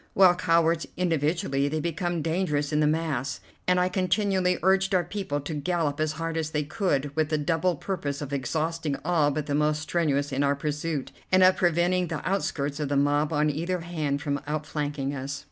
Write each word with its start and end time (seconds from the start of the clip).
While 0.15 0.33
cowards 0.33 0.87
individually, 0.97 1.67
they 1.67 1.79
become 1.79 2.23
dangerous 2.23 2.73
in 2.73 2.79
the 2.79 2.87
mass, 2.87 3.39
and 3.67 3.79
I 3.79 3.87
continually 3.87 4.57
urged 4.63 4.95
our 4.95 5.03
people 5.03 5.39
to 5.41 5.53
gallop 5.53 5.99
as 5.99 6.13
hard 6.13 6.37
as 6.37 6.49
they 6.49 6.63
could, 6.63 7.15
with 7.15 7.29
the 7.29 7.37
double 7.37 7.75
purpose 7.75 8.19
of 8.19 8.33
exhausting 8.33 8.95
all 9.05 9.29
but 9.29 9.45
the 9.45 9.53
most 9.53 9.83
strenuous 9.83 10.31
in 10.31 10.41
our 10.43 10.55
pursuit, 10.55 11.11
and 11.31 11.43
of 11.43 11.55
preventing 11.55 12.07
the 12.07 12.27
outskirts 12.27 12.79
of 12.79 12.89
the 12.89 12.97
mob 12.97 13.31
on 13.31 13.51
either 13.51 13.81
hand 13.81 14.23
from 14.23 14.41
outflanking 14.47 15.13
us. 15.13 15.39